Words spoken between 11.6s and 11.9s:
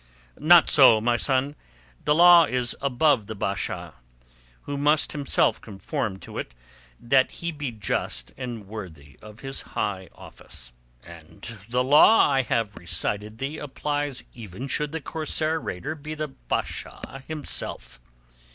the